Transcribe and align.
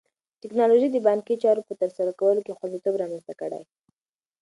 ټیکنالوژي 0.41 0.89
د 0.91 0.97
بانکي 1.07 1.35
چارو 1.43 1.67
په 1.67 1.73
ترسره 1.81 2.11
کولو 2.19 2.41
کې 2.45 2.57
خوندیتوب 2.57 2.93
رامنځته 3.01 3.33
کړی. 3.41 3.61